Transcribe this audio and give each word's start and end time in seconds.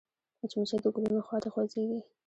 مچمچۍ 0.41 0.77
د 0.81 0.85
ګلونو 0.95 1.21
خوا 1.27 1.37
ته 1.43 1.49
خوځېږي 1.53 1.99